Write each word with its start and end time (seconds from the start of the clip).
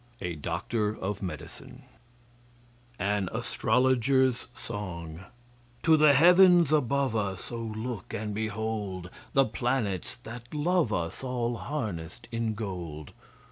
A 0.19 0.33
DOCTOR 0.33 0.97
OF 0.99 1.21
MEDICINE 1.21 1.83
An 2.97 3.29
Astrologer's 3.31 4.47
Song 4.55 5.25
To 5.83 5.95
the 5.95 6.13
Heavens 6.13 6.73
above 6.73 7.15
us 7.15 7.51
Oh, 7.51 7.71
look 7.77 8.11
and 8.11 8.33
behold 8.33 9.11
The 9.33 9.45
planets 9.45 10.15
that 10.23 10.55
love 10.55 10.91
us 10.91 11.23
All 11.23 11.57
harnessed 11.57 12.27
in 12.31 12.55
gold! 12.55 13.13